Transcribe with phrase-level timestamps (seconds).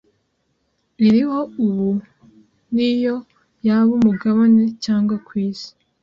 [1.07, 1.89] iriho ubu
[2.73, 3.15] niyo
[3.65, 5.69] yaba umugabane cyangwa kwisi